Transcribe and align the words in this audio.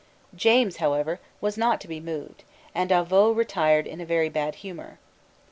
James, 0.33 0.77
however, 0.77 1.19
was 1.41 1.59
not 1.59 1.79
to 1.79 1.87
be 1.87 1.99
moved; 1.99 2.43
and 2.73 2.89
Avaux 2.89 3.35
retired 3.37 3.85
in 3.85 4.03
very 4.03 4.29
bad 4.29 4.55
humour. 4.65 4.97